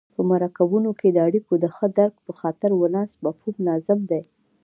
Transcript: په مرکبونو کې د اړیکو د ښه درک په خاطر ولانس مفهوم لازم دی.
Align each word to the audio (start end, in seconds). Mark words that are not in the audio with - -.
په 0.15 0.21
مرکبونو 0.31 0.89
کې 0.99 1.07
د 1.11 1.17
اړیکو 1.27 1.53
د 1.63 1.65
ښه 1.75 1.87
درک 1.97 2.15
په 2.25 2.31
خاطر 2.39 2.69
ولانس 2.75 3.11
مفهوم 3.25 3.55
لازم 3.67 3.99
دی. 4.11 4.21